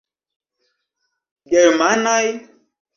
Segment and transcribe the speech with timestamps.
[1.53, 2.25] Germanaj?